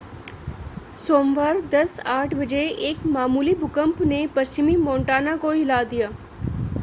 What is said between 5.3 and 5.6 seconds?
को